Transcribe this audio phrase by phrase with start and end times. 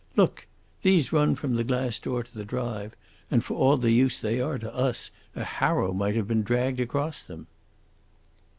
[0.15, 0.47] Look!
[0.81, 2.95] These run from the glass door to the drive,
[3.29, 6.79] and, for all the use they are to us, a harrow might have been dragged
[6.79, 7.45] across them."